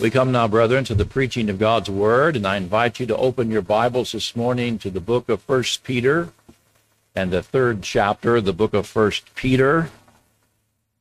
[0.00, 3.16] We come now, brethren, to the preaching of God's word, and I invite you to
[3.18, 6.30] open your Bibles this morning to the book of First Peter
[7.14, 9.90] and the third chapter, the book of First Peter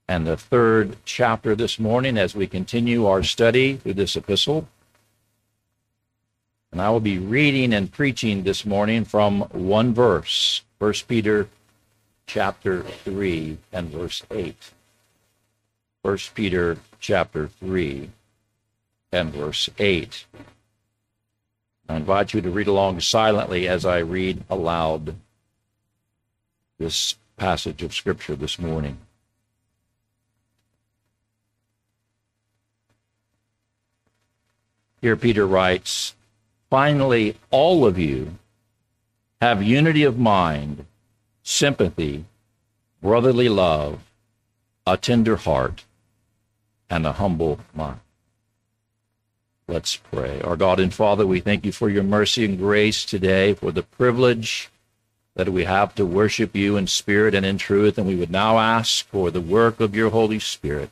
[0.10, 4.68] and the third chapter this morning as we continue our study through this epistle.
[6.74, 11.48] And I will be reading and preaching this morning from one verse, First Peter
[12.28, 14.58] chapter 3 and verse 8.
[16.04, 18.10] First Peter chapter 3
[19.12, 20.26] and verse 8.
[21.88, 25.16] I invite you to read along silently as I read aloud
[26.78, 28.98] this passage of Scripture this morning.
[35.02, 36.16] Here, Peter writes,
[36.70, 38.36] Finally, all of you
[39.42, 40.86] have unity of mind,
[41.42, 42.26] sympathy,
[43.02, 44.02] brotherly love,
[44.86, 45.86] a tender heart,
[46.90, 48.00] and a humble mind.
[49.70, 50.42] Let's pray.
[50.42, 53.84] Our God and Father, we thank you for your mercy and grace today, for the
[53.84, 54.72] privilege
[55.36, 58.00] that we have to worship you in spirit and in truth.
[58.00, 60.90] And we would now ask for the work of your Holy Spirit,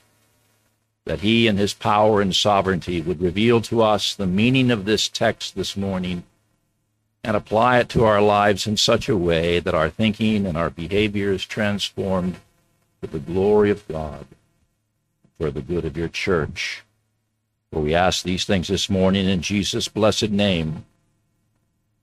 [1.06, 5.10] that he in his power and sovereignty would reveal to us the meaning of this
[5.10, 6.22] text this morning
[7.24, 10.70] and apply it to our lives in such a way that our thinking and our
[10.70, 12.38] behavior is transformed
[13.02, 14.28] for the glory of God,
[15.40, 16.84] for the good of your church.
[17.72, 20.86] For we ask these things this morning in Jesus' blessed name.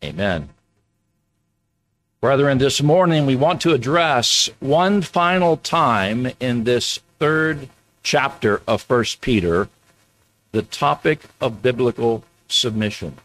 [0.03, 0.51] Amen.
[2.21, 7.69] Brethren, this morning we want to address one final time in this third
[8.03, 9.69] chapter of First Peter
[10.53, 13.17] the topic of biblical submission.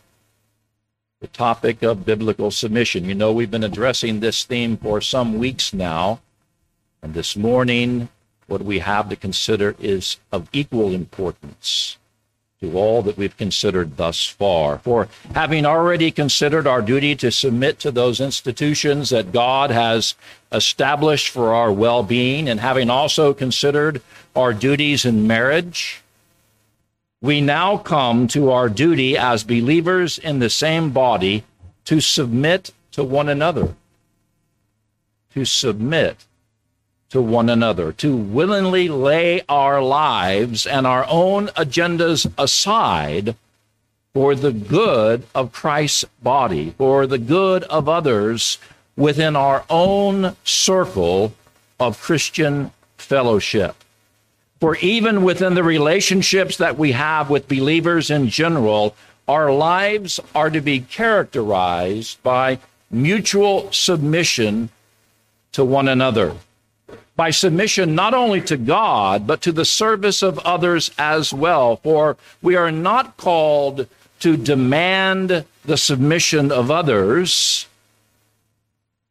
[1.22, 3.06] The topic of biblical submission.
[3.06, 6.22] You know, we've been addressing this theme for some weeks now,
[7.04, 8.10] and this morning,
[8.48, 11.98] what we have to consider is of equal importance
[12.62, 14.80] to all that we've considered thus far.
[14.80, 20.16] For having already considered our duty to submit to those institutions that God has
[20.52, 24.02] established for our well being, and having also considered
[24.36, 26.02] our duties in marriage,
[27.22, 31.46] we now come to our duty as believers in the same body
[31.86, 33.74] to submit to one another.
[35.34, 36.26] To submit
[37.10, 43.36] to one another, to willingly lay our lives and our own agendas aside
[44.14, 48.58] for the good of Christ's body, for the good of others
[48.96, 51.34] within our own circle
[51.80, 53.76] of Christian fellowship.
[54.60, 58.96] For even within the relationships that we have with believers in general,
[59.28, 62.60] our lives are to be characterized by
[62.92, 64.70] mutual submission
[65.54, 66.36] to one another
[67.20, 71.76] by submission not only to God, but to the service of others as well.
[71.76, 73.90] For we are not called
[74.22, 77.68] to demand the submission of others,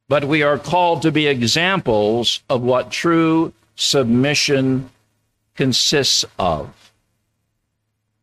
[0.08, 4.88] but we are called to be examples of what true submission
[5.54, 6.90] consists of.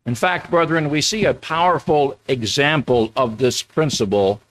[0.04, 4.42] In fact, brethren, we see a powerful example of this principle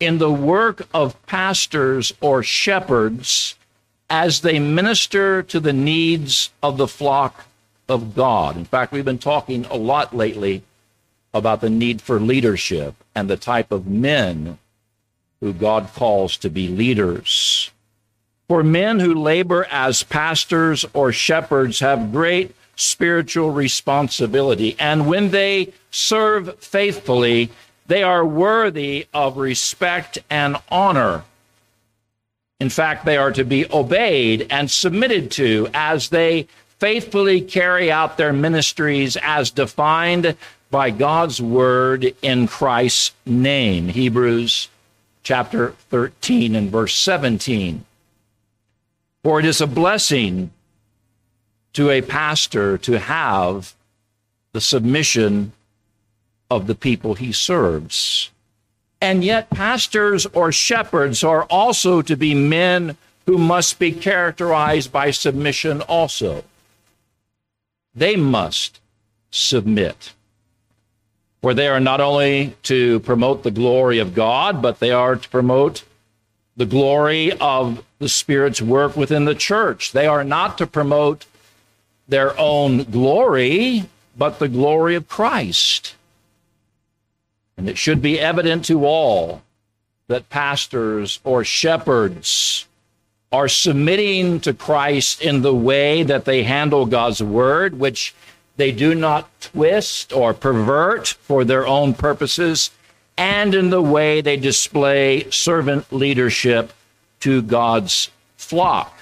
[0.00, 3.54] in the work of pastors or shepherds
[4.08, 7.46] as they minister to the needs of the flock
[7.88, 8.56] of God.
[8.56, 10.62] In fact, we've been talking a lot lately
[11.34, 14.58] about the need for leadership and the type of men
[15.40, 17.70] who God calls to be leaders.
[18.48, 25.72] For men who labor as pastors or shepherds have great spiritual responsibility, and when they
[25.90, 27.50] serve faithfully,
[27.86, 31.24] they are worthy of respect and honor
[32.58, 38.16] in fact, they are to be obeyed and submitted to as they faithfully carry out
[38.16, 40.36] their ministries as defined
[40.70, 43.88] by God's word in Christ's name.
[43.88, 44.68] Hebrews
[45.22, 47.84] chapter 13 and verse 17.
[49.22, 50.50] For it is a blessing
[51.74, 53.74] to a pastor to have
[54.52, 55.52] the submission
[56.50, 58.30] of the people he serves.
[59.00, 62.96] And yet, pastors or shepherds are also to be men
[63.26, 66.44] who must be characterized by submission also.
[67.94, 68.80] They must
[69.30, 70.12] submit.
[71.42, 75.28] For they are not only to promote the glory of God, but they are to
[75.28, 75.84] promote
[76.56, 79.92] the glory of the Spirit's work within the church.
[79.92, 81.26] They are not to promote
[82.08, 83.84] their own glory,
[84.16, 85.95] but the glory of Christ.
[87.56, 89.42] And it should be evident to all
[90.08, 92.66] that pastors or shepherds
[93.32, 98.14] are submitting to Christ in the way that they handle God's word, which
[98.56, 102.70] they do not twist or pervert for their own purposes,
[103.18, 106.72] and in the way they display servant leadership
[107.20, 108.96] to God's flock.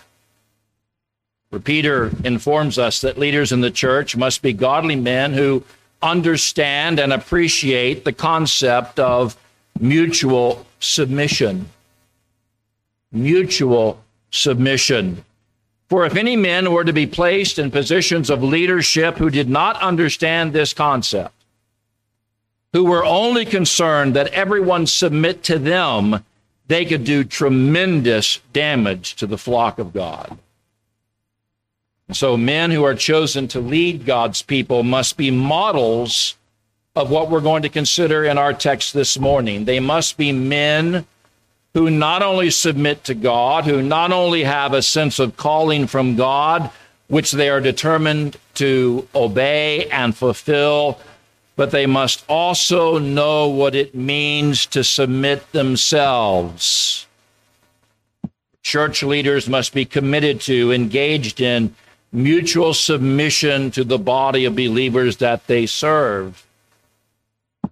[1.51, 5.63] For Peter informs us that leaders in the church must be godly men who
[6.05, 9.37] understand and appreciate the concept of
[9.81, 11.71] mutual submission.
[13.11, 15.25] Mutual submission.
[15.89, 19.81] For if any men were to be placed in positions of leadership who did not
[19.81, 21.35] understand this concept,
[22.73, 26.25] who were only concerned that everyone submit to them,
[26.67, 30.39] they could do tremendous damage to the flock of God.
[32.13, 36.37] So, men who are chosen to lead God's people must be models
[36.95, 39.65] of what we're going to consider in our text this morning.
[39.65, 41.07] They must be men
[41.73, 46.15] who not only submit to God, who not only have a sense of calling from
[46.15, 46.71] God,
[47.09, 51.01] which they are determined to obey and fulfill,
[51.57, 57.07] but they must also know what it means to submit themselves.
[58.63, 61.75] Church leaders must be committed to, engaged in
[62.15, 66.47] mutual submission to the body of believers that they serve.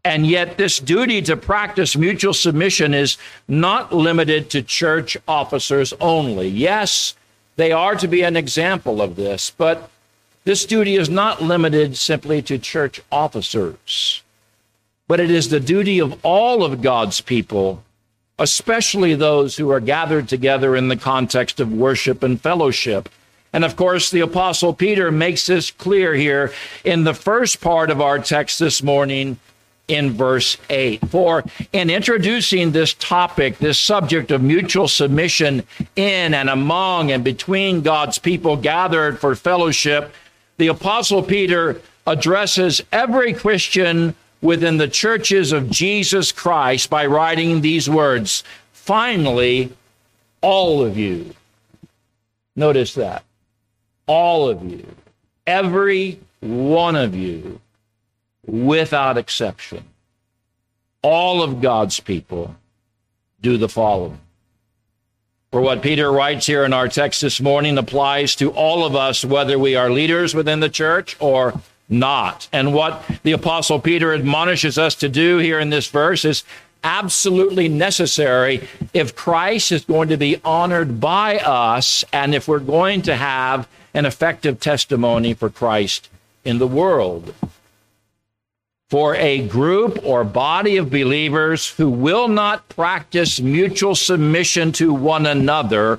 [0.04, 6.48] And yet, this duty to practice mutual submission is not limited to church officers only.
[6.48, 7.14] Yes,
[7.54, 9.90] they are to be an example of this, but
[10.44, 14.22] this duty is not limited simply to church officers,
[15.06, 17.84] but it is the duty of all of God's people,
[18.40, 23.08] especially those who are gathered together in the context of worship and fellowship.
[23.52, 26.52] And of course, the Apostle Peter makes this clear here
[26.84, 29.38] in the first part of our text this morning
[29.88, 31.08] in verse 8.
[31.10, 35.64] For in introducing this topic, this subject of mutual submission
[35.96, 40.14] in and among and between God's people gathered for fellowship,
[40.56, 47.88] the Apostle Peter addresses every Christian within the churches of Jesus Christ by writing these
[47.88, 49.72] words Finally,
[50.40, 51.34] all of you.
[52.56, 53.22] Notice that.
[54.06, 54.86] All of you.
[55.46, 57.60] Every one of you
[58.46, 59.84] without exception,
[61.02, 62.54] all of God's people
[63.40, 64.18] do the following.
[65.50, 69.22] For what Peter writes here in our text this morning applies to all of us,
[69.24, 71.60] whether we are leaders within the church or
[71.90, 72.48] not.
[72.52, 76.42] And what the Apostle Peter admonishes us to do here in this verse is
[76.82, 83.02] absolutely necessary if Christ is going to be honored by us and if we're going
[83.02, 86.08] to have an effective testimony for Christ
[86.44, 87.34] in the world
[88.92, 95.24] for a group or body of believers who will not practice mutual submission to one
[95.24, 95.98] another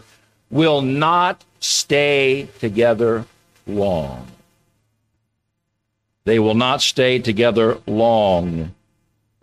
[0.51, 3.25] will not stay together
[3.65, 4.27] long.
[6.25, 8.75] They will not stay together long.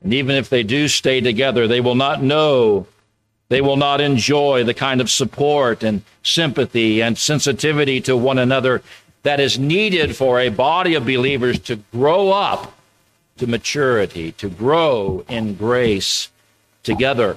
[0.01, 2.87] And even if they do stay together, they will not know,
[3.51, 8.81] they will not enjoy the kind of support and sympathy and sensitivity to one another
[9.25, 12.73] that is needed for a body of believers to grow up
[13.37, 16.31] to maturity, to grow in grace
[16.83, 17.37] together.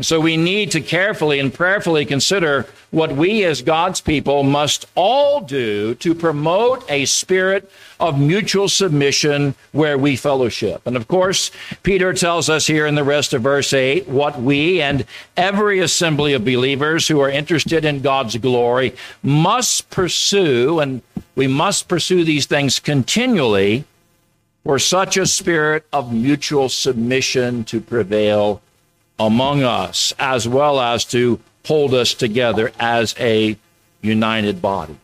[0.00, 5.40] So we need to carefully and prayerfully consider what we as God's people must all
[5.40, 7.68] do to promote a spirit
[7.98, 10.82] of mutual submission where we fellowship.
[10.86, 11.50] And of course,
[11.82, 15.04] Peter tells us here in the rest of verse 8 what we and
[15.36, 18.94] every assembly of believers who are interested in God's glory
[19.24, 21.02] must pursue, and
[21.34, 23.84] we must pursue these things continually
[24.62, 28.62] for such a spirit of mutual submission to prevail
[29.18, 33.56] among us, as well as to hold us together as a
[34.00, 34.96] united body.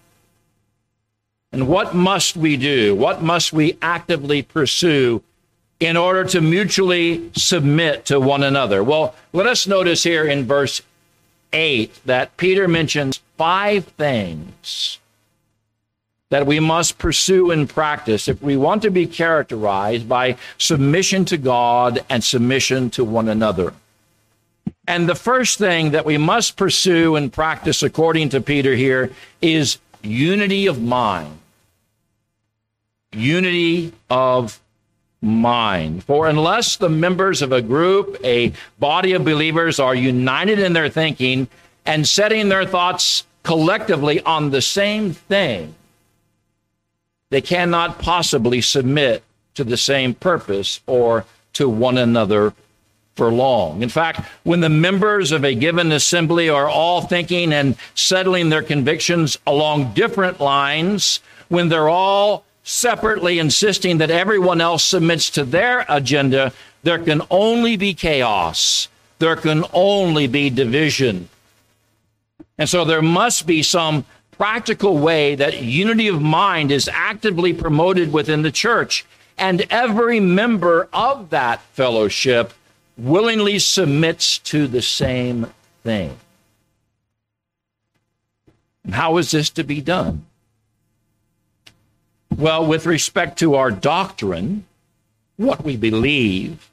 [1.52, 2.94] And what must we do?
[2.94, 5.22] What must we actively pursue
[5.78, 8.82] in order to mutually submit to one another?
[8.82, 10.80] Well, let us notice here in verse
[11.52, 14.98] 8 that Peter mentions five things
[16.30, 21.36] that we must pursue and practice if we want to be characterized by submission to
[21.36, 23.72] God and submission to one another.
[24.86, 29.10] And the first thing that we must pursue and practice, according to Peter here,
[29.40, 31.38] is unity of mind.
[33.12, 34.60] Unity of
[35.22, 36.04] mind.
[36.04, 40.90] For unless the members of a group, a body of believers, are united in their
[40.90, 41.48] thinking
[41.86, 45.74] and setting their thoughts collectively on the same thing,
[47.30, 49.22] they cannot possibly submit
[49.54, 51.24] to the same purpose or
[51.54, 52.52] to one another
[53.14, 53.82] for long.
[53.82, 58.62] In fact, when the members of a given assembly are all thinking and settling their
[58.62, 65.84] convictions along different lines, when they're all separately insisting that everyone else submits to their
[65.88, 66.52] agenda,
[66.82, 68.88] there can only be chaos.
[69.18, 71.28] There can only be division.
[72.58, 78.12] And so there must be some practical way that unity of mind is actively promoted
[78.12, 79.04] within the church.
[79.38, 82.52] And every member of that fellowship
[82.96, 85.46] willingly submits to the same
[85.82, 86.16] thing.
[88.90, 90.26] How is this to be done?
[92.36, 94.64] Well, with respect to our doctrine,
[95.36, 96.70] what we believe,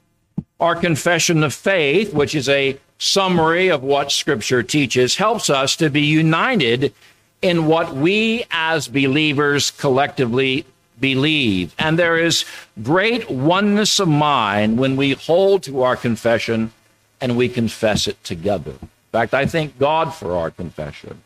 [0.60, 5.90] our confession of faith, which is a summary of what Scripture teaches, helps us to
[5.90, 6.92] be united
[7.40, 10.64] in what we as believers collectively
[11.02, 11.74] believe.
[11.78, 12.46] And there is
[12.82, 16.72] great oneness of mind when we hold to our confession
[17.20, 18.70] and we confess it together.
[18.80, 21.20] In fact, I thank God for our confession.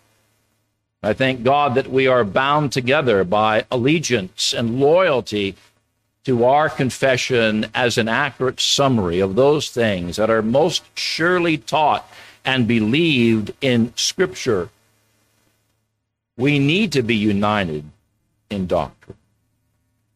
[1.03, 5.55] I thank God that we are bound together by allegiance and loyalty
[6.25, 12.11] to our confession as an accurate summary of those things that are most surely taught
[12.45, 14.71] and believed in Scripture.
[16.37, 17.85] We need to be united
[18.51, 19.17] in doctrine.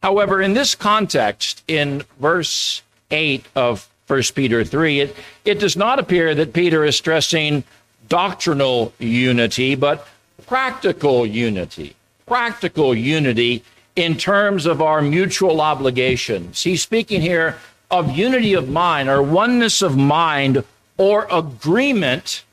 [0.03, 5.99] However, in this context, in verse 8 of 1 Peter 3, it, it does not
[5.99, 7.65] appear that Peter is stressing
[8.09, 10.07] doctrinal unity, but
[10.47, 11.95] practical unity.
[12.27, 13.63] Practical unity
[13.95, 16.63] in terms of our mutual obligations.
[16.63, 17.59] He's speaking here
[17.91, 20.65] of unity of mind or oneness of mind
[20.97, 22.45] or agreement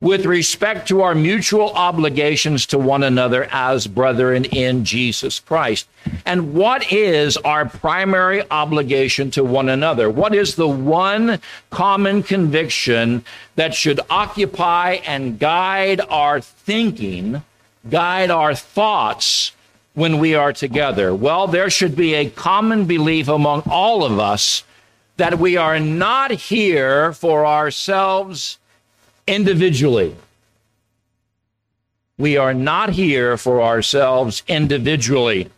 [0.00, 5.88] with respect to our mutual obligations to one another as brethren in Jesus Christ.
[6.26, 10.10] And what is our primary obligation to one another?
[10.10, 13.24] What is the one common conviction
[13.54, 17.42] that should occupy and guide our thinking,
[17.88, 19.52] guide our thoughts
[19.94, 21.14] when we are together?
[21.14, 24.62] Well, there should be a common belief among all of us
[25.16, 28.58] that we are not here for ourselves
[29.26, 30.16] individually.
[32.18, 35.50] We are not here for ourselves individually,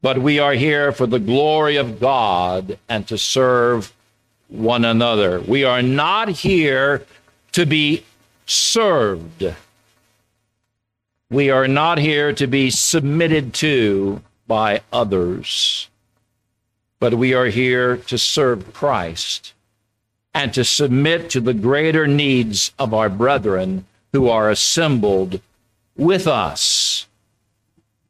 [0.00, 3.92] but we are here for the glory of God and to serve
[4.48, 5.40] one another.
[5.40, 7.04] We are not here
[7.52, 8.04] to be
[8.46, 9.54] served.
[11.30, 15.88] We are not here to be submitted to by others,
[17.00, 19.54] but we are here to serve Christ
[20.34, 25.40] and to submit to the greater needs of our brethren who are assembled
[25.96, 27.06] with us.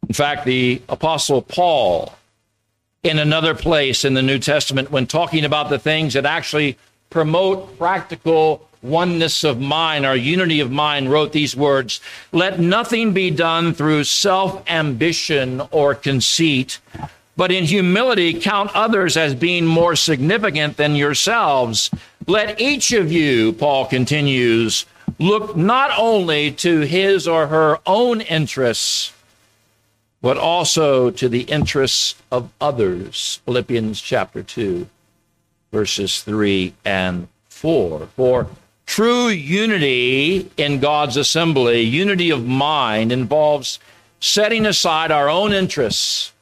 [0.08, 2.14] In fact, the Apostle Paul,
[3.02, 6.78] in another place in the New Testament, when talking about the things that actually
[7.10, 12.00] promote practical oneness of mind, our unity of mind, wrote these words
[12.32, 16.78] Let nothing be done through self ambition or conceit,
[17.36, 21.90] but in humility count others as being more significant than yourselves.
[22.26, 24.86] Let each of you, Paul continues,
[25.18, 29.12] look not only to his or her own interests,
[30.22, 33.40] but also to the interests of others.
[33.44, 34.88] Philippians chapter 2,
[35.70, 38.08] verses 3 and 4.
[38.16, 38.46] For
[38.86, 43.78] true unity in God's assembly, unity of mind, involves
[44.18, 46.32] setting aside our own interests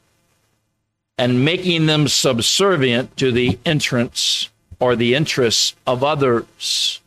[1.19, 4.49] and making them subservient to the entrance
[4.83, 7.01] or the interests of others.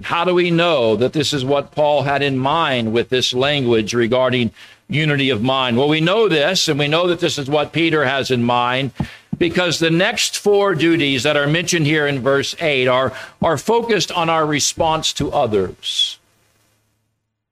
[0.00, 3.92] How do we know that this is what Paul had in mind with this language
[3.92, 4.50] regarding
[4.88, 5.76] unity of mind?
[5.76, 8.92] Well, we know this, and we know that this is what Peter has in mind
[9.36, 14.10] because the next four duties that are mentioned here in verse 8 are, are focused
[14.10, 16.18] on our response to others.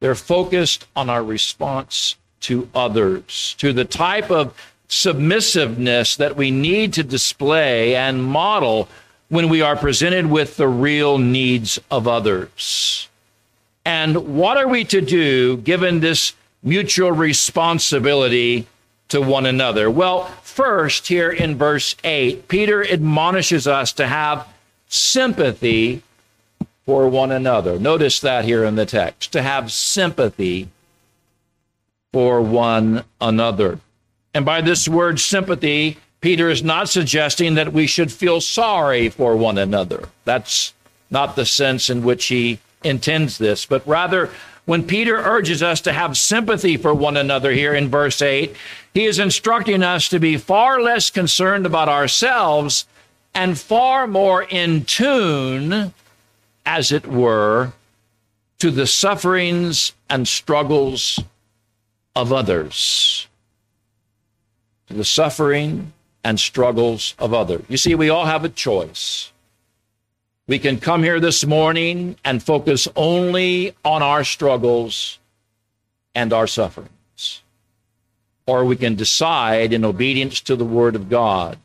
[0.01, 4.55] They're focused on our response to others, to the type of
[4.93, 8.87] submissiveness that we need to display and model
[9.31, 13.09] when we are presented with the real needs of others.
[13.87, 18.67] And what are we to do given this mutual responsibility
[19.09, 19.91] to one another?
[19.91, 24.47] Well, first, here in verse 8, Peter admonishes us to have
[24.89, 26.03] sympathy
[26.85, 27.79] for one another.
[27.79, 30.69] Notice that here in the text to have sympathy
[32.13, 33.79] for one another.
[34.35, 39.37] And by this word sympathy, Peter is not suggesting that we should feel sorry for
[39.37, 40.09] one another.
[40.25, 40.73] That's
[41.11, 44.31] not the sense in which he intends this, but rather,
[44.65, 48.55] when Peter urges us to have sympathy for one another here in verse 8,
[48.95, 52.87] he is instructing us to be far less concerned about ourselves
[53.35, 55.93] and far more in tune,
[56.65, 57.73] as it were,
[58.61, 61.19] to the sufferings and struggles
[62.15, 63.27] of others.
[64.97, 65.93] The suffering
[66.25, 67.65] and struggles of others.
[67.69, 69.33] You see, we all have a choice.
[70.47, 75.19] We can come here this morning and focus only on our struggles
[76.15, 77.43] and our sufferings.
[78.47, 81.59] Or we can decide in obedience to the Word of God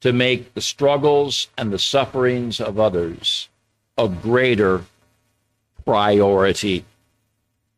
[0.00, 3.48] to make the struggles and the sufferings of others
[3.96, 4.84] a greater
[5.84, 6.84] priority.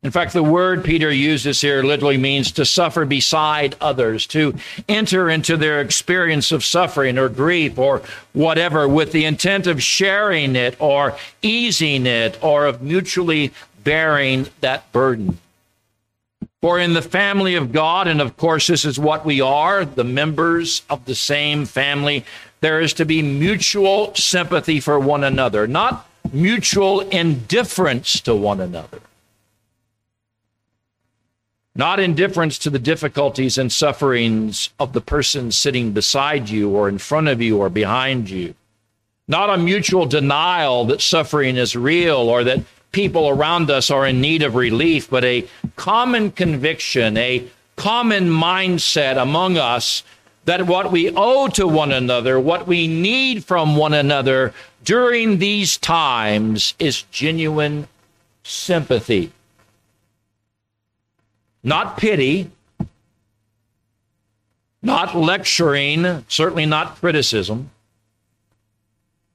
[0.06, 4.54] In fact, the word Peter uses here literally means to suffer beside others, to
[4.88, 10.54] enter into their experience of suffering or grief or whatever with the intent of sharing
[10.54, 15.38] it or easing it or of mutually bearing that burden.
[16.62, 20.04] For in the family of God, and of course, this is what we are, the
[20.04, 22.24] members of the same family,
[22.60, 29.00] there is to be mutual sympathy for one another, not mutual indifference to one another.
[31.76, 36.96] Not indifference to the difficulties and sufferings of the person sitting beside you or in
[36.96, 38.54] front of you or behind you.
[39.28, 42.60] Not a mutual denial that suffering is real or that
[42.92, 49.20] people around us are in need of relief, but a common conviction, a common mindset
[49.20, 50.02] among us
[50.46, 55.76] that what we owe to one another, what we need from one another during these
[55.76, 57.86] times is genuine
[58.44, 59.30] sympathy.
[61.66, 62.48] Not pity,
[64.80, 67.72] not lecturing, certainly not criticism,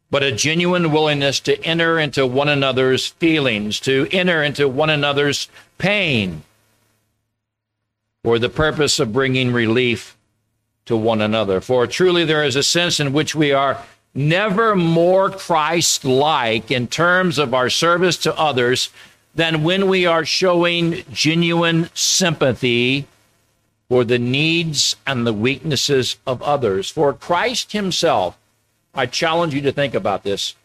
[0.09, 5.49] but a genuine willingness to enter into one another's feelings, to enter into one another's
[5.77, 6.43] pain
[8.23, 10.15] for the purpose of bringing relief
[10.85, 11.59] to one another.
[11.59, 13.83] For truly there is a sense in which we are
[14.13, 18.89] never more Christ like in terms of our service to others
[19.33, 23.07] than when we are showing genuine sympathy
[23.89, 26.89] for the needs and the weaknesses of others.
[26.89, 28.37] For Christ Himself,
[28.93, 30.55] I challenge you to think about this.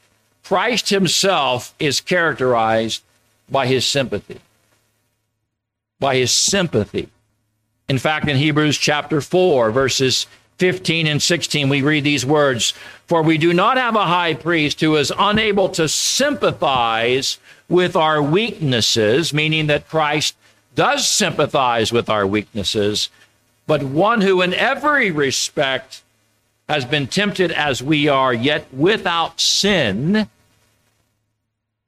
[0.45, 3.03] Christ Himself is characterized
[3.51, 4.41] by His sympathy.
[5.99, 7.09] By His sympathy.
[7.89, 10.27] In fact, in Hebrews chapter 4, verses
[10.59, 12.75] 15 and 16, we read these words
[13.07, 18.23] For we do not have a high priest who is unable to sympathize with our
[18.23, 20.37] weaknesses, meaning that Christ
[20.75, 23.09] does sympathize with our weaknesses,
[23.67, 26.03] but one who in every respect
[26.69, 30.29] has been tempted as we are, yet without sin.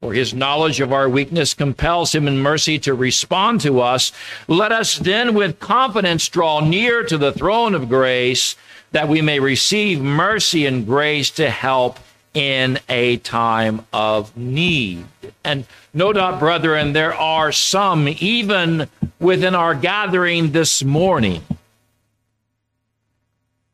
[0.00, 4.12] For his knowledge of our weakness compels him in mercy to respond to us.
[4.46, 8.54] Let us then with confidence draw near to the throne of grace
[8.92, 11.98] that we may receive mercy and grace to help
[12.38, 15.04] in a time of need.
[15.42, 21.42] And no doubt, brethren, there are some, even within our gathering this morning,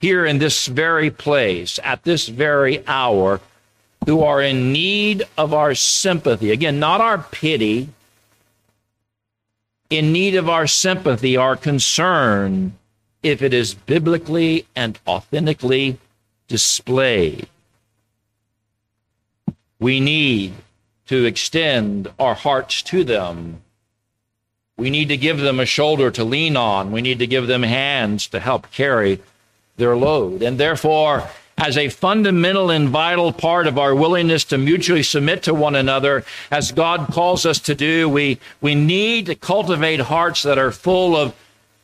[0.01, 3.43] here in this very place, at this very hour,
[4.07, 6.51] who are in need of our sympathy.
[6.51, 7.91] Again, not our pity,
[9.91, 12.73] in need of our sympathy, our concern,
[13.23, 15.99] if it is biblically and authentically
[16.49, 17.47] displayed.
[19.85, 20.55] We need
[21.09, 23.61] to extend our hearts to them.
[24.79, 26.91] We need to give them a shoulder to lean on.
[26.91, 29.21] We need to give them hands to help carry
[29.77, 30.43] their load.
[30.43, 35.53] And therefore, as a fundamental and vital part of our willingness to mutually submit to
[35.53, 40.57] one another, as God calls us to do, we, we need to cultivate hearts that
[40.57, 41.35] are full of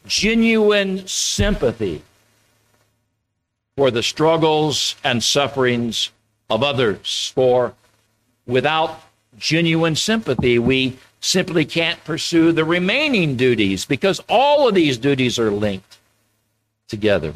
[0.06, 2.02] genuine sympathy
[3.76, 6.10] for the struggles and sufferings
[6.48, 7.30] of others.
[7.34, 7.74] For
[8.46, 9.02] without
[9.38, 15.50] genuine sympathy, we simply can't pursue the remaining duties because all of these duties are
[15.50, 15.98] linked
[16.88, 17.34] together.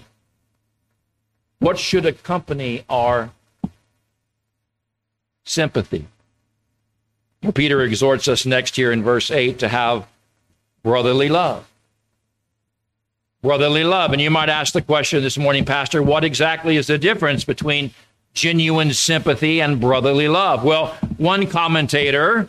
[1.58, 3.30] What should accompany our
[5.44, 6.06] sympathy?
[7.42, 10.06] Well, Peter exhorts us next here in verse 8 to have
[10.82, 11.66] brotherly love.
[13.42, 14.12] Brotherly love.
[14.12, 17.90] And you might ask the question this morning, Pastor, what exactly is the difference between
[18.34, 20.64] genuine sympathy and brotherly love?
[20.64, 22.48] Well, one commentator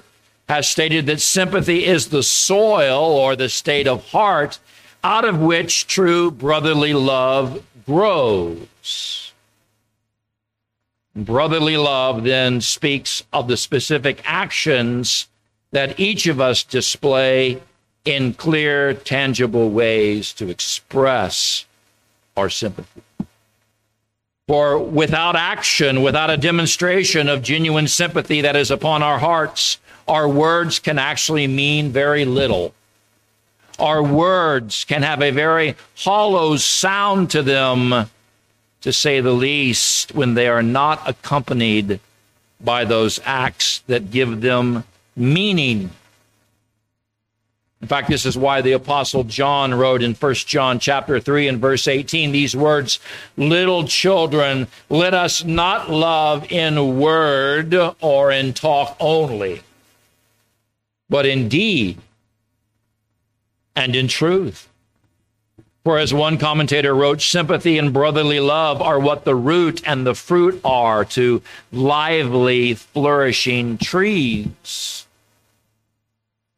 [0.49, 4.59] has stated that sympathy is the soil or the state of heart
[5.03, 9.31] out of which true brotherly love grows.
[11.15, 15.27] Brotherly love then speaks of the specific actions
[15.71, 17.61] that each of us display
[18.03, 21.65] in clear, tangible ways to express
[22.35, 23.01] our sympathy.
[24.47, 30.29] For without action, without a demonstration of genuine sympathy that is upon our hearts, our
[30.29, 32.71] words can actually mean very little.
[33.79, 38.09] our words can have a very hollow sound to them,
[38.81, 41.99] to say the least, when they are not accompanied
[42.61, 44.83] by those acts that give them
[45.15, 45.89] meaning.
[47.81, 51.59] In fact, this is why the apostle John wrote in 1 John chapter 3 and
[51.59, 52.99] verse 18 these words,
[53.37, 59.61] little children, let us not love in word or in talk only,
[61.09, 61.97] but in deed
[63.75, 64.69] and in truth.
[65.83, 70.15] For as one commentator wrote, sympathy and brotherly love are what the root and the
[70.15, 75.04] fruit are to lively, flourishing trees.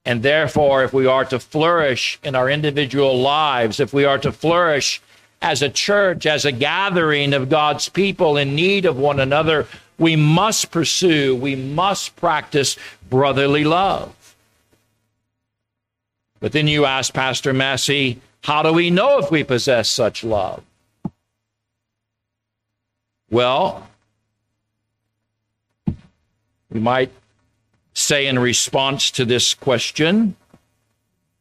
[0.07, 4.31] And therefore, if we are to flourish in our individual lives, if we are to
[4.31, 5.01] flourish
[5.41, 9.67] as a church, as a gathering of God's people in need of one another,
[9.99, 12.77] we must pursue, we must practice
[13.09, 14.35] brotherly love.
[16.39, 20.63] But then you ask Pastor Massey, how do we know if we possess such love?
[23.29, 23.89] Well,
[26.71, 27.11] we might
[27.97, 30.35] say in response to this question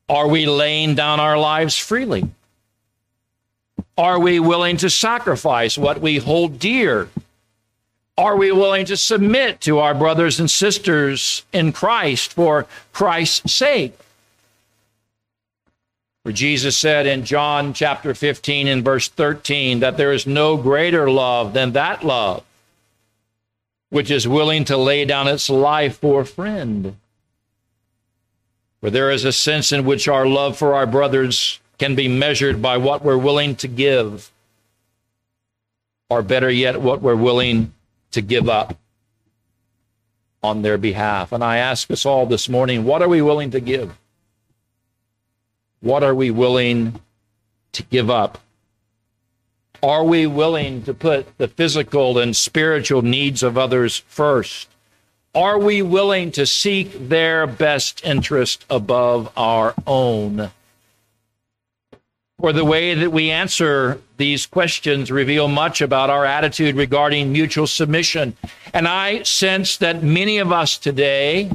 [0.09, 2.31] Are we laying down our lives freely?
[3.99, 7.09] Are we willing to sacrifice what we hold dear?
[8.19, 13.99] Are we willing to submit to our brothers and sisters in Christ for Christ's sake?
[16.25, 21.11] For Jesus said in John chapter 15 and verse 13 that there is no greater
[21.11, 22.43] love than that love
[23.91, 26.97] which is willing to lay down its life for a friend.
[28.81, 32.61] For there is a sense in which our love for our brothers can be measured
[32.61, 34.31] by what we're willing to give,
[36.09, 37.73] or better yet, what we're willing
[38.13, 38.77] to give up
[40.43, 41.33] on their behalf.
[41.33, 43.99] And I ask us all this morning what are we willing to give?
[45.81, 47.01] What are we willing
[47.73, 48.39] to give up?
[49.83, 54.69] Are we willing to put the physical and spiritual needs of others first?
[55.35, 60.51] Are we willing to seek their best interest above our own?
[62.41, 67.67] For the way that we answer these questions reveal much about our attitude regarding mutual
[67.67, 68.37] submission.
[68.73, 71.51] And I sense that many of us today,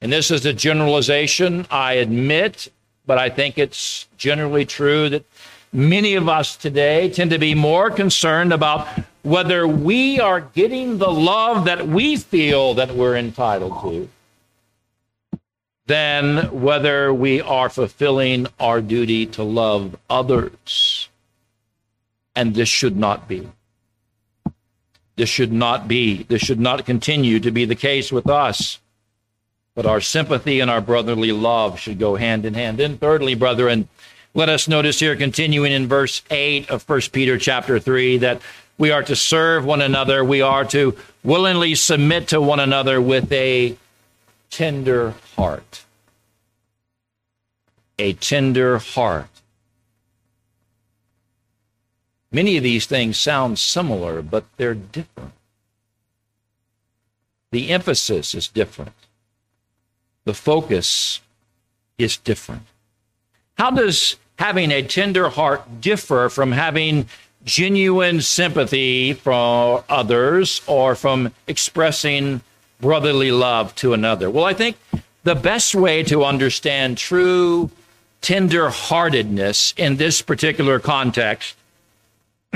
[0.00, 2.68] and this is a generalization, I admit,
[3.06, 5.24] but I think it's generally true that
[5.72, 8.88] many of us today tend to be more concerned about
[9.22, 14.08] whether we are getting the love that we feel that we're entitled to
[15.86, 21.08] than whether we are fulfilling our duty to love others.
[22.36, 23.48] And this should not be.
[25.16, 26.22] This should not be.
[26.22, 28.78] This should not continue to be the case with us.
[29.74, 32.80] But our sympathy and our brotherly love should go hand in hand.
[32.80, 33.88] And thirdly, brethren,
[34.34, 38.40] let us notice here, continuing in verse 8 of 1 Peter chapter 3, that
[38.78, 40.24] we are to serve one another.
[40.24, 43.76] We are to willingly submit to one another with a
[44.50, 45.84] tender heart.
[47.98, 49.28] A tender heart.
[52.32, 55.32] Many of these things sound similar, but they're different.
[57.50, 58.94] The emphasis is different
[60.24, 61.20] the focus
[61.98, 62.66] is different.
[63.60, 67.06] How does having a tender heart differ from having
[67.44, 72.40] genuine sympathy for others or from expressing
[72.80, 74.30] brotherly love to another?
[74.30, 74.78] Well, I think
[75.24, 77.70] the best way to understand true
[78.22, 81.54] tender heartedness in this particular context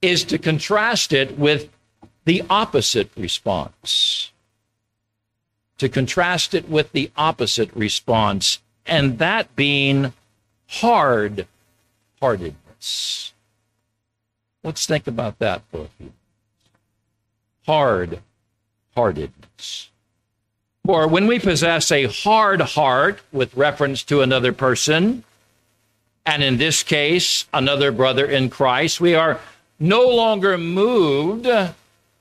[0.00, 1.68] is to contrast it with
[2.24, 4.32] the opposite response
[5.78, 10.12] to contrast it with the opposite response, and that being
[10.66, 11.46] hard
[12.20, 13.32] heartedness.
[14.62, 16.12] Let's think about that for a few.
[17.66, 18.20] Hard
[18.94, 19.90] heartedness.
[20.86, 25.24] For when we possess a hard heart with reference to another person,
[26.26, 29.40] and in this case, another brother in Christ, we are
[29.78, 31.48] no longer moved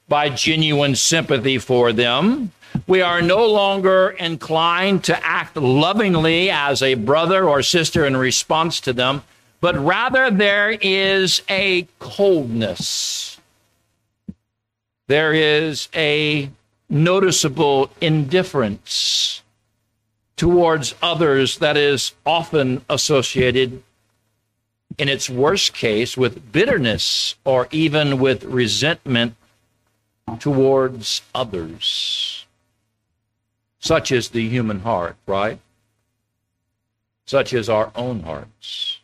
[0.08, 2.52] by genuine sympathy for them,
[2.88, 8.80] we are no longer inclined to act lovingly as a brother or sister in response
[8.82, 9.24] to them,
[9.62, 13.40] but rather there is a coldness.
[15.08, 16.50] There is a
[16.90, 19.42] noticeable indifference
[20.36, 23.82] towards others that is often associated,
[24.98, 29.36] in its worst case, with bitterness or even with resentment
[30.40, 32.43] towards others.
[33.84, 35.60] Such is the human heart, right?
[37.26, 39.00] such is our own hearts.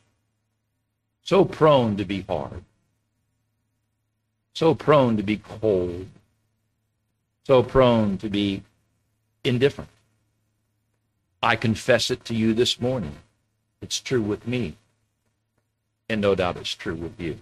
[1.24, 2.64] So prone to be hard,
[4.54, 6.08] so prone to be cold,
[7.46, 8.64] so prone to be
[9.44, 9.92] indifferent.
[11.42, 13.18] I confess it to you this morning.
[13.82, 14.76] It's true with me,
[16.10, 17.40] and no doubt it's true with you.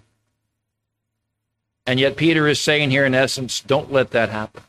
[1.85, 4.63] And yet, Peter is saying here, in essence, don't let that happen.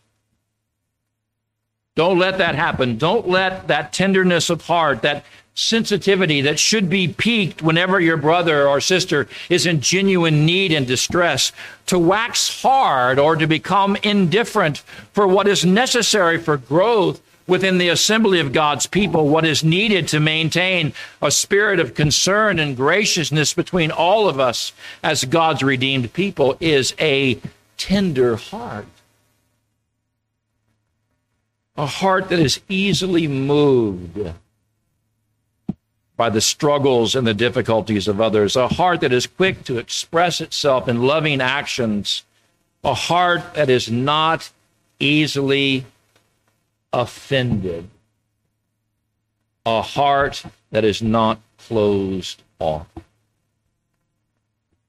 [1.98, 2.96] Don't let that happen.
[2.96, 5.24] Don't let that tenderness of heart, that
[5.56, 10.86] sensitivity that should be piqued whenever your brother or sister is in genuine need and
[10.86, 11.50] distress,
[11.86, 14.78] to wax hard or to become indifferent
[15.12, 20.06] for what is necessary for growth within the assembly of God's people, what is needed
[20.06, 26.12] to maintain a spirit of concern and graciousness between all of us as God's redeemed
[26.12, 27.40] people is a
[27.76, 28.86] tender heart.
[31.78, 34.34] A heart that is easily moved
[36.16, 40.40] by the struggles and the difficulties of others, a heart that is quick to express
[40.40, 42.24] itself in loving actions,
[42.82, 44.50] a heart that is not
[44.98, 45.86] easily
[46.92, 47.88] offended,
[49.64, 52.88] a heart that is not closed off.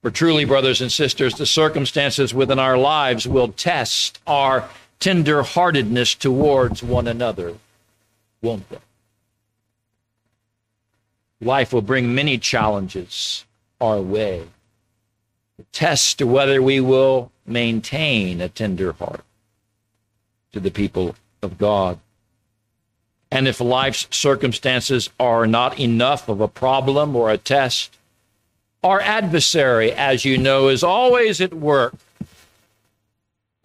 [0.02, 4.68] For truly, brothers and sisters, the circumstances within our lives will test our
[5.00, 7.56] tender-heartedness towards one another,
[8.42, 8.78] won't they?
[11.42, 13.46] Life will bring many challenges
[13.80, 14.48] our way.
[15.58, 19.24] To test whether we will maintain a tender heart
[20.52, 22.00] to the people of God.
[23.32, 27.98] And if life's circumstances are not enough of a problem or a test,
[28.84, 31.96] our adversary, as you know, is always at work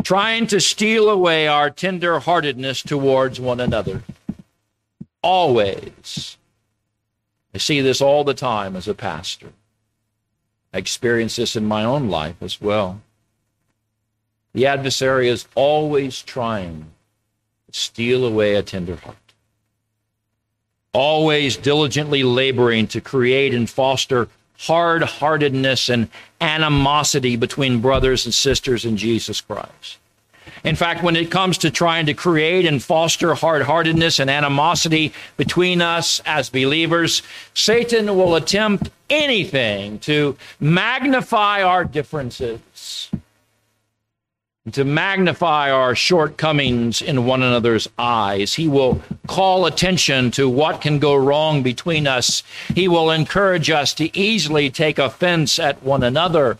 [0.05, 4.03] trying to steal away our tender heartedness towards one another.
[5.23, 6.37] Always.
[7.55, 9.49] I see this all the time as a pastor.
[10.73, 13.01] I experience this in my own life as well.
[14.53, 16.87] The adversary is always trying
[17.67, 19.17] to steal away a tender heart.
[20.93, 26.09] Always diligently laboring to create and foster hard heartedness and
[26.41, 29.99] animosity between brothers and sisters in Jesus Christ.
[30.63, 35.13] In fact, when it comes to trying to create and foster hard heartedness and animosity
[35.37, 43.11] between us as believers, Satan will attempt anything to magnify our differences
[44.73, 48.55] to magnify our shortcomings in one another's eyes.
[48.55, 52.43] He will call attention to what can go wrong between us.
[52.75, 56.57] He will encourage us to easily take offense at one another.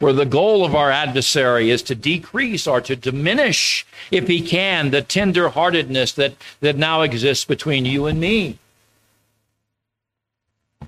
[0.00, 4.90] For the goal of our adversary is to decrease or to diminish, if he can,
[4.90, 8.58] the tender heartedness that, that now exists between you and me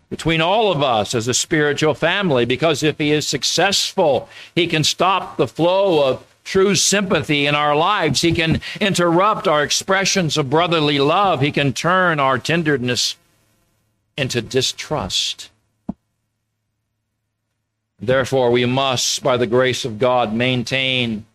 [0.08, 4.84] between all of us as a spiritual family because if he is successful, he can
[4.84, 8.20] stop the flow of true sympathy in our lives.
[8.20, 11.40] He can interrupt our expressions of brotherly love.
[11.40, 13.16] He can turn our tenderness
[14.16, 15.50] into distrust.
[17.98, 21.26] Therefore, we must, by the grace of God, maintain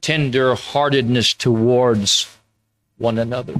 [0.00, 2.28] tender heartedness towards
[2.98, 3.54] one another.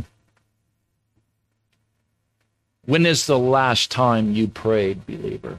[2.89, 5.59] When is the last time you prayed, believer,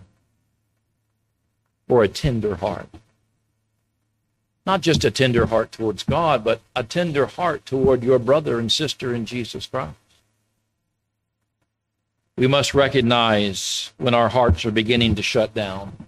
[1.88, 2.90] for a tender heart?
[4.66, 8.72] Not just a tender heart towards God, but a tender heart toward your brother and
[8.72, 9.94] sister in Jesus Christ.
[12.36, 16.08] We must recognize when our hearts are beginning to shut down.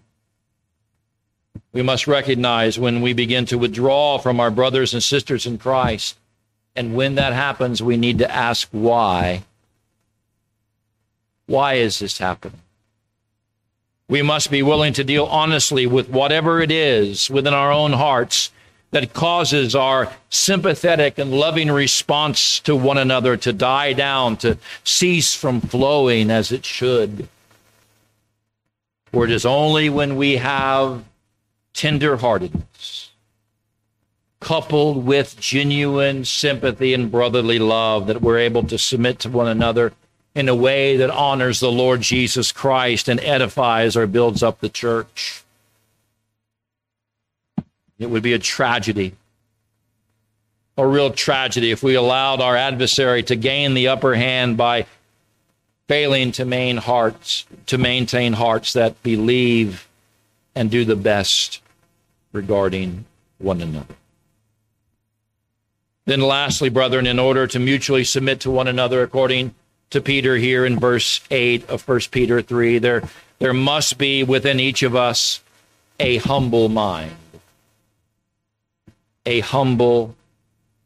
[1.72, 6.18] We must recognize when we begin to withdraw from our brothers and sisters in Christ.
[6.76, 9.44] And when that happens, we need to ask why
[11.52, 12.62] why is this happening?
[14.08, 18.52] We must be willing to deal honestly with whatever it is within our own hearts
[18.92, 25.36] that causes our sympathetic and loving response to one another to die down, to cease
[25.36, 27.28] from flowing as it should.
[29.12, 31.04] For it is only when we have
[31.74, 33.10] tenderheartedness
[34.42, 39.94] coupled with genuine sympathy and brotherly love that we're able to submit to one another
[40.34, 44.70] in a way that honors the Lord Jesus Christ and edifies or builds up the
[44.70, 45.44] church.
[48.00, 49.14] It would be a tragedy,
[50.78, 54.86] a real tragedy, if we allowed our adversary to gain the upper hand by
[55.88, 59.88] failing to maintain hearts, to maintain hearts that believe
[60.56, 61.62] and do the best
[62.32, 63.06] regarding
[63.38, 63.96] one another.
[66.06, 69.54] Then, lastly, brethren, in order to mutually submit to one another according
[69.92, 72.80] to Peter here in verse 8 of 1 Peter 3.
[72.80, 73.04] There,
[73.40, 75.42] there must be within each of us
[76.00, 77.16] a humble mind.
[79.26, 80.16] A humble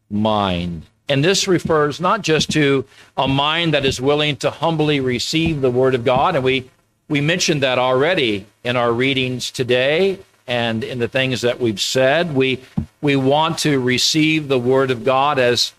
[0.09, 0.83] mind.
[1.07, 5.71] And this refers not just to a mind that is willing to humbly receive the
[5.71, 6.69] word of God, and we
[7.07, 12.33] we mentioned that already in our readings today and in the things that we've said.
[12.33, 12.61] We
[13.01, 15.73] we want to receive the word of God as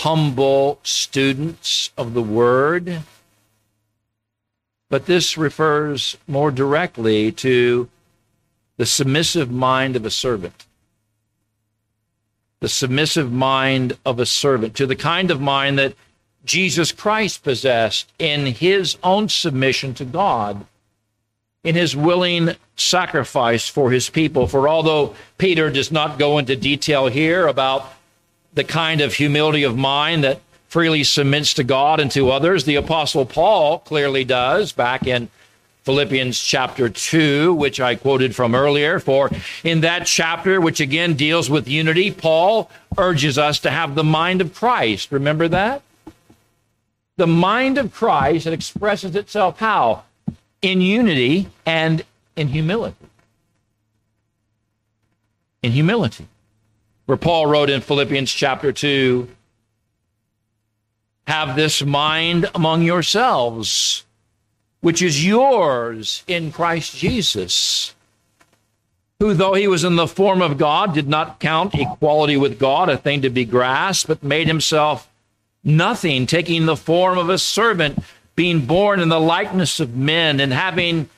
[0.00, 3.00] humble students of the word.
[4.90, 7.88] But this refers more directly to
[8.76, 10.66] the submissive mind of a servant.
[12.60, 15.94] The submissive mind of a servant, to the kind of mind that
[16.44, 20.66] Jesus Christ possessed in his own submission to God,
[21.64, 24.46] in his willing sacrifice for his people.
[24.46, 27.92] For although Peter does not go into detail here about
[28.56, 32.74] the kind of humility of mind that freely submits to God and to others, the
[32.74, 35.28] Apostle Paul clearly does back in
[35.84, 38.98] Philippians chapter 2, which I quoted from earlier.
[38.98, 39.30] For
[39.62, 44.40] in that chapter, which again deals with unity, Paul urges us to have the mind
[44.40, 45.12] of Christ.
[45.12, 45.82] Remember that?
[47.16, 50.04] the mind of Christ, it expresses itself how?
[50.62, 52.04] In unity and
[52.36, 52.96] in humility.
[55.62, 56.26] In humility.
[57.06, 59.28] Where Paul wrote in Philippians chapter 2
[61.28, 64.04] Have this mind among yourselves,
[64.80, 67.94] which is yours in Christ Jesus,
[69.20, 72.88] who, though he was in the form of God, did not count equality with God
[72.88, 75.08] a thing to be grasped, but made himself
[75.62, 78.00] nothing, taking the form of a servant,
[78.34, 81.08] being born in the likeness of men, and having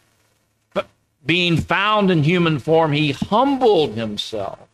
[1.25, 4.68] being found in human form, he humbled himself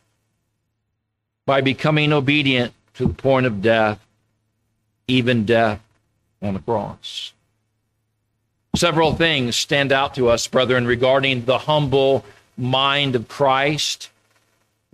[1.46, 4.04] by becoming obedient to the point of death,
[5.09, 5.80] even death
[6.40, 7.33] on the cross.
[8.76, 12.24] Several things stand out to us, brethren, regarding the humble
[12.57, 14.11] mind of Christ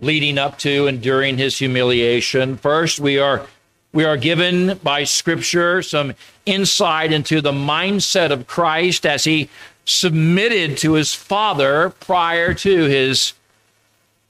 [0.01, 2.57] leading up to and during his humiliation.
[2.57, 3.47] First, we are
[3.93, 6.13] we are given by Scripture some
[6.45, 9.49] insight into the mindset of Christ as he
[9.85, 13.33] submitted to his Father prior to his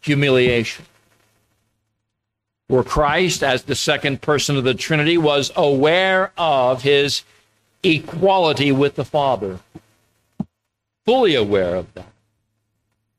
[0.02, 0.86] humiliation.
[2.72, 7.24] Where Christ, as the second person of the Trinity, was aware of his
[7.84, 9.60] equality with the Father,
[11.06, 12.14] fully aware of that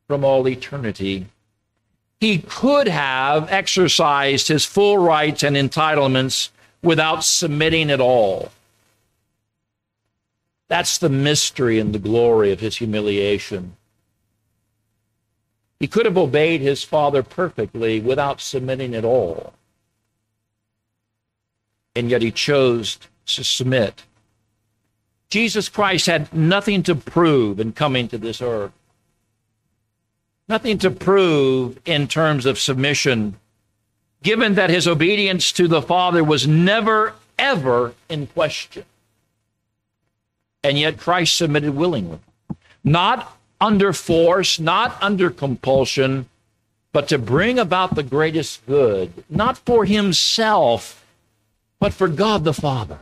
[0.09, 1.27] from all eternity
[2.19, 6.49] he could have exercised his full rights and entitlements
[6.83, 8.53] without submitting at all.
[10.69, 13.77] That's the mystery and the glory of his humiliation.
[15.83, 19.53] He could have obeyed his father perfectly without submitting at all.
[21.95, 24.05] And yet he chose to submit.
[25.29, 28.73] Jesus Christ had nothing to prove in coming to this earth
[30.53, 33.35] nothing to prove in terms of submission,
[34.23, 38.85] given that his obedience to the Father was never, ever in question.
[40.63, 42.19] And yet Christ submitted willingly,
[42.85, 46.29] not under force, not under compulsion,
[46.93, 51.07] but to bring about the greatest good, not for himself,
[51.79, 52.99] but for God the Father,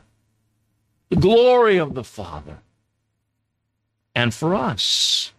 [1.09, 2.59] the glory of the Father,
[4.15, 5.33] and for us.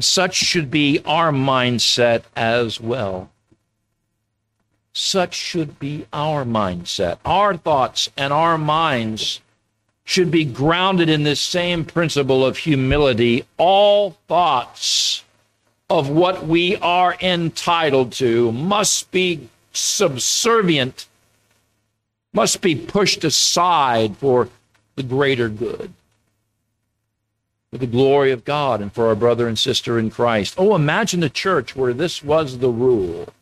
[0.00, 3.30] Such should be our mindset as well.
[4.92, 7.18] Such should be our mindset.
[7.24, 9.40] Our thoughts and our minds
[10.10, 13.44] should be grounded in this same principle of humility.
[13.58, 15.22] All thoughts
[15.88, 21.06] of what we are entitled to must be subservient,
[22.32, 24.48] must be pushed aside for
[24.96, 25.92] the greater good
[27.70, 30.56] for the glory of God and for our brother and sister in Christ.
[30.58, 33.32] Oh, imagine a church where this was the rule,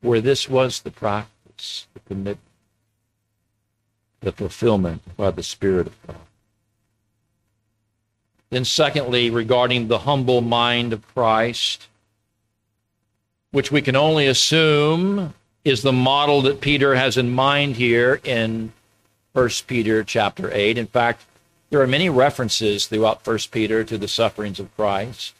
[0.00, 2.49] where this was the practice, the commitment,
[4.20, 6.16] the fulfillment by the Spirit of God.
[8.50, 11.86] Then, secondly, regarding the humble mind of Christ,
[13.52, 18.72] which we can only assume is the model that Peter has in mind here in
[19.32, 20.78] 1 Peter chapter 8.
[20.78, 21.24] In fact,
[21.70, 25.34] there are many references throughout First Peter to the sufferings of Christ,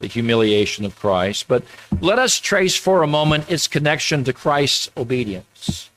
[0.00, 1.62] the humiliation of Christ, but
[2.00, 5.90] let us trace for a moment its connection to Christ's obedience.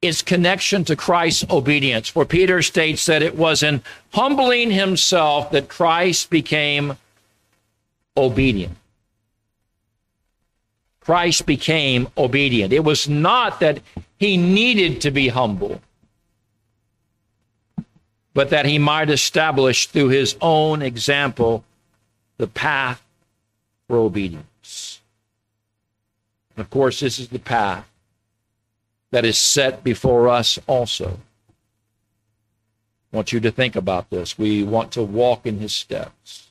[0.00, 2.08] Its connection to Christ's obedience.
[2.08, 3.82] For Peter states that it was in
[4.12, 6.96] humbling himself that Christ became
[8.16, 8.76] obedient.
[11.00, 12.72] Christ became obedient.
[12.72, 13.80] It was not that
[14.18, 15.80] he needed to be humble,
[18.34, 21.64] but that he might establish through his own example
[22.36, 23.02] the path
[23.88, 25.00] for obedience.
[26.54, 27.88] And of course, this is the path
[29.10, 31.18] that is set before us also.
[33.12, 34.38] I want you to think about this.
[34.38, 36.48] We want to walk in his steps.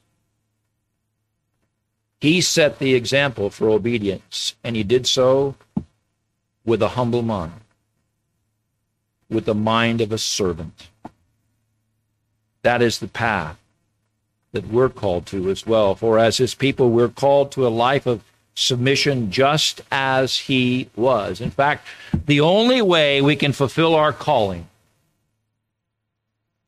[2.19, 5.55] He set the example for obedience, and he did so
[6.65, 7.61] with a humble mind,
[9.29, 10.89] with the mind of a servant.
[12.63, 13.57] That is the path
[14.51, 15.93] that we're called to as well.
[15.93, 18.23] For as his people, we're called to a life of
[18.57, 21.39] submission just as he was.
[21.39, 21.85] In fact,
[22.25, 24.67] the only way we can fulfill our calling,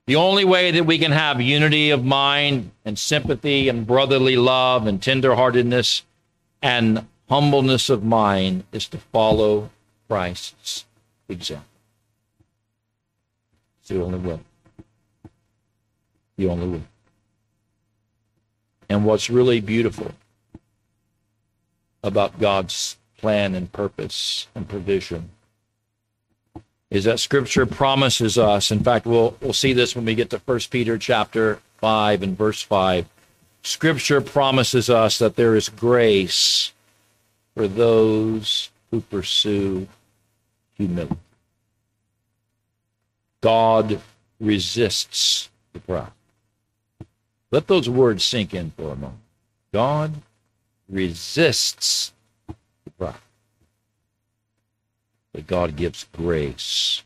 [0.06, 4.86] the only way that we can have unity of mind and sympathy and brotherly love
[4.86, 6.04] and tenderheartedness
[6.62, 9.72] and humbleness of mind is to follow
[10.08, 10.86] Christ's
[11.28, 11.66] example.
[13.82, 14.40] It's the only way.
[16.38, 16.84] The only way.
[18.90, 20.14] And what's really beautiful
[22.04, 25.30] about God's plan and purpose and provision.
[26.90, 30.42] Is that scripture promises us in fact we'll we'll see this when we get to
[30.44, 33.06] 1 Peter chapter 5 and verse 5
[33.62, 36.74] scripture promises us that there is grace
[37.56, 39.88] for those who pursue
[40.76, 41.18] humility.
[43.42, 44.02] God
[44.40, 46.12] resists the proud.
[47.52, 49.22] Let those words sink in for a moment.
[49.74, 50.14] God
[50.90, 52.12] resists
[52.98, 53.16] pride.
[55.34, 57.04] But God gives grace.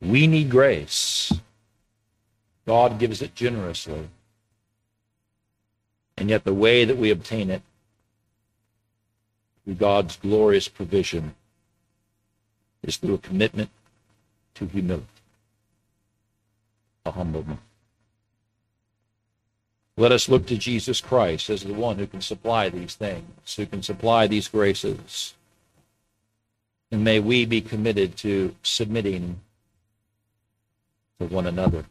[0.00, 1.32] We need grace.
[2.66, 4.08] God gives it generously.
[6.16, 7.62] And yet, the way that we obtain it
[9.64, 11.34] through God's glorious provision
[12.82, 13.70] is through a commitment
[14.54, 15.06] to humility,
[17.06, 17.58] a humble man.
[19.96, 23.66] Let us look to Jesus Christ as the one who can supply these things, who
[23.66, 25.34] can supply these graces.
[26.90, 29.40] And may we be committed to submitting
[31.20, 31.84] to one another.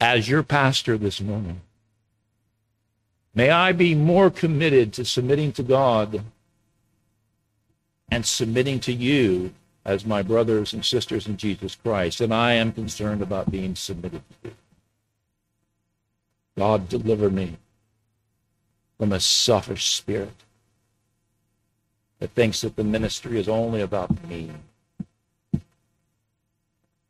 [0.00, 1.60] As your pastor this morning,
[3.34, 6.22] may I be more committed to submitting to God
[8.10, 9.52] and submitting to you
[9.84, 14.22] as my brothers and sisters in Jesus Christ and I am concerned about being submitted
[14.28, 14.54] to you.
[16.56, 17.56] God, deliver me
[18.98, 20.34] from a selfish spirit
[22.18, 24.50] that thinks that the ministry is only about me.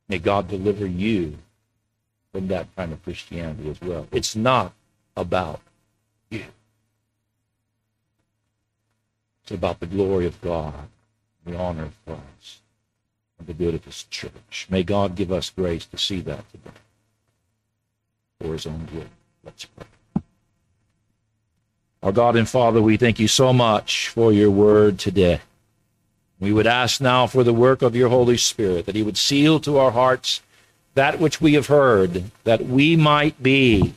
[0.08, 1.38] May God deliver you
[2.32, 4.06] from that kind of Christianity as well.
[4.12, 4.72] It's not
[5.16, 5.60] about
[6.30, 6.44] you.
[9.42, 10.88] It's about the glory of God,
[11.44, 12.60] the honor of Christ,
[13.38, 14.66] and the good of his church.
[14.70, 16.70] May God give us grace to see that today
[18.40, 19.08] for his own good.
[22.02, 25.40] Our God and Father, we thank you so much for your word today.
[26.40, 29.60] We would ask now for the work of your Holy Spirit, that he would seal
[29.60, 30.40] to our hearts
[30.94, 33.94] that which we have heard, that we might be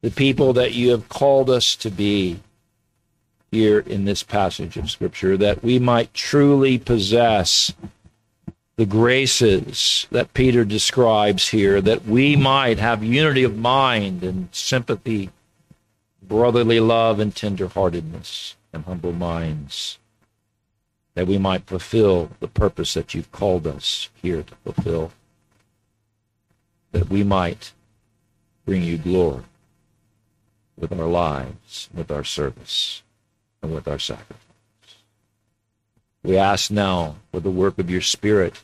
[0.00, 2.40] the people that you have called us to be
[3.50, 7.72] here in this passage of Scripture, that we might truly possess
[8.76, 15.30] the graces that Peter describes here, that we might have unity of mind and sympathy,
[16.22, 19.98] brotherly love and tenderheartedness and humble minds,
[21.14, 25.12] that we might fulfill the purpose that you've called us here to fulfill,
[26.90, 27.72] that we might
[28.64, 29.44] bring you glory
[30.76, 33.02] with our lives, with our service,
[33.62, 34.43] and with our sacrifice.
[36.24, 38.62] We ask now for the work of your Spirit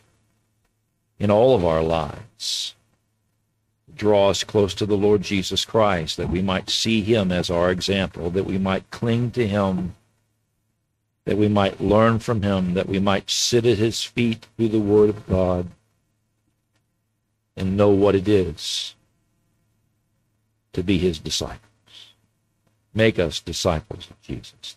[1.19, 2.75] in all of our lives.
[3.95, 7.71] Draw us close to the Lord Jesus Christ, that we might see him as our
[7.71, 9.95] example, that we might cling to him,
[11.27, 14.81] that we might learn from him, that we might sit at his feet through the
[14.81, 15.69] Word of God
[17.59, 18.95] and know what it is
[20.73, 21.61] to be his disciples.
[22.95, 24.77] Make us disciples of Jesus.